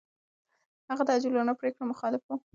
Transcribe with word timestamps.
هغه 0.89 1.03
د 1.05 1.09
عجولانه 1.15 1.53
پرېکړو 1.59 1.89
مخالف 1.91 2.23
و. 2.27 2.29